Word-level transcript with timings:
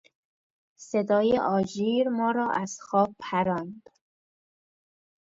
صدای 0.79 1.39
آژیر 1.39 2.09
ما 2.09 2.31
را 2.31 2.51
از 2.51 2.77
خواب 2.81 3.15
پراند. 3.19 3.89